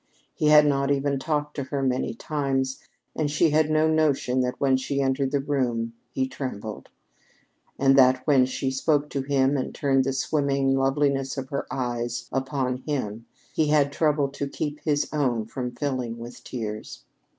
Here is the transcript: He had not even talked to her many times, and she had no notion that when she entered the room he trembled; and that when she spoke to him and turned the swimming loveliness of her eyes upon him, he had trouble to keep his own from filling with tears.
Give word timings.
He 0.33 0.47
had 0.47 0.65
not 0.65 0.89
even 0.89 1.19
talked 1.19 1.55
to 1.57 1.65
her 1.65 1.83
many 1.83 2.15
times, 2.15 2.79
and 3.15 3.29
she 3.29 3.51
had 3.51 3.69
no 3.69 3.87
notion 3.87 4.41
that 4.41 4.59
when 4.59 4.75
she 4.75 4.99
entered 4.99 5.29
the 5.29 5.39
room 5.41 5.93
he 6.09 6.27
trembled; 6.27 6.89
and 7.77 7.95
that 7.95 8.25
when 8.25 8.47
she 8.47 8.71
spoke 8.71 9.11
to 9.11 9.21
him 9.21 9.55
and 9.57 9.75
turned 9.75 10.05
the 10.05 10.13
swimming 10.13 10.75
loveliness 10.75 11.37
of 11.37 11.49
her 11.49 11.67
eyes 11.69 12.27
upon 12.31 12.77
him, 12.77 13.27
he 13.53 13.67
had 13.67 13.91
trouble 13.93 14.29
to 14.29 14.47
keep 14.49 14.79
his 14.79 15.07
own 15.13 15.45
from 15.45 15.69
filling 15.69 16.17
with 16.17 16.43
tears. 16.43 17.03